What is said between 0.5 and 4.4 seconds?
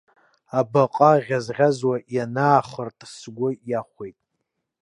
Абаҟа ӷьазӷьазуа ианаахырт, сгәы иахәеит.